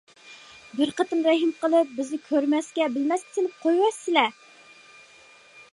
بىر 0.77 0.93
قېتىم 1.01 1.19
رەھىم 1.27 1.51
قىلىپ، 1.59 1.91
بىزنى 1.99 2.19
كۆرمەسكە، 2.31 2.89
بىلمەسكە 2.97 3.33
سېلىپ 3.37 3.61
قويۇۋەتسىلە. 3.67 4.27